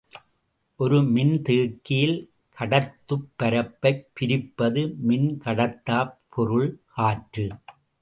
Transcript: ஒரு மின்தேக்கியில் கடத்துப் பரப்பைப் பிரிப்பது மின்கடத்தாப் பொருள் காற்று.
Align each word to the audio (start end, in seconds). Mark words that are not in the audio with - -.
ஒரு 0.79 1.01
மின்தேக்கியில் 1.07 2.17
கடத்துப் 2.57 3.29
பரப்பைப் 3.35 4.03
பிரிப்பது 4.13 4.83
மின்கடத்தாப் 5.07 6.13
பொருள் 6.29 6.69
காற்று. 6.85 7.47